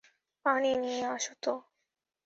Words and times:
পানি 0.45 0.71
নিয়ে 0.77 1.03
আসো 1.07 1.33
তো। 1.41 1.53